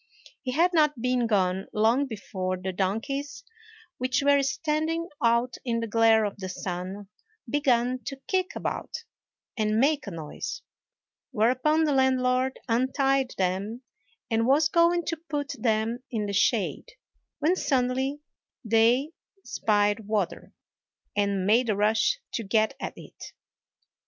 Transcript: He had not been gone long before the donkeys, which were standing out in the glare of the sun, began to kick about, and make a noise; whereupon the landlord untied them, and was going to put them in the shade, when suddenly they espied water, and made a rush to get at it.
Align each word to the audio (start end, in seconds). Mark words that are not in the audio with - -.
He 0.41 0.53
had 0.53 0.73
not 0.73 0.99
been 0.99 1.27
gone 1.27 1.67
long 1.73 2.07
before 2.07 2.57
the 2.57 2.73
donkeys, 2.73 3.43
which 3.99 4.23
were 4.23 4.41
standing 4.41 5.07
out 5.23 5.57
in 5.63 5.79
the 5.79 5.85
glare 5.85 6.25
of 6.25 6.39
the 6.39 6.49
sun, 6.49 7.07
began 7.47 7.99
to 8.05 8.19
kick 8.25 8.55
about, 8.55 9.03
and 9.55 9.77
make 9.79 10.07
a 10.07 10.09
noise; 10.09 10.63
whereupon 11.29 11.83
the 11.83 11.93
landlord 11.93 12.57
untied 12.67 13.35
them, 13.37 13.83
and 14.31 14.47
was 14.47 14.69
going 14.69 15.05
to 15.05 15.17
put 15.29 15.53
them 15.59 15.99
in 16.09 16.25
the 16.25 16.33
shade, 16.33 16.93
when 17.37 17.55
suddenly 17.55 18.21
they 18.65 19.11
espied 19.45 20.07
water, 20.07 20.51
and 21.15 21.45
made 21.45 21.69
a 21.69 21.75
rush 21.75 22.17
to 22.33 22.43
get 22.43 22.73
at 22.79 22.93
it. 22.95 23.33